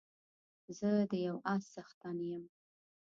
[0.77, 2.43] زه د يو اس څښتن يم